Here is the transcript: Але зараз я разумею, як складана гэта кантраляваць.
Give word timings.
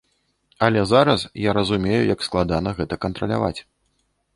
Але 0.67 0.81
зараз 0.93 1.27
я 1.47 1.55
разумею, 1.59 2.03
як 2.15 2.27
складана 2.29 2.77
гэта 2.81 3.03
кантраляваць. 3.07 3.57